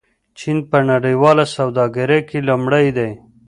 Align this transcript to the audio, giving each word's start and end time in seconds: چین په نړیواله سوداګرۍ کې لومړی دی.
چین 0.39 0.57
په 0.69 0.79
نړیواله 0.91 1.45
سوداګرۍ 1.55 2.21
کې 2.29 2.39
لومړی 2.47 2.87
دی. 2.97 3.09